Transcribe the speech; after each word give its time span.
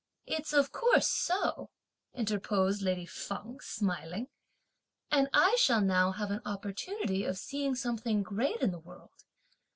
"It's 0.25 0.51
of 0.51 0.71
course 0.71 1.07
so!" 1.07 1.69
interposed 2.15 2.81
lady 2.81 3.05
Feng 3.05 3.59
smiling, 3.61 4.29
"and 5.11 5.29
I 5.31 5.55
shall 5.59 5.81
now 5.81 6.11
have 6.11 6.31
an 6.31 6.41
opportunity 6.43 7.23
of 7.23 7.37
seeing 7.37 7.75
something 7.75 8.23
great 8.23 8.63
of 8.63 8.71
the 8.71 8.79
world. 8.79 9.25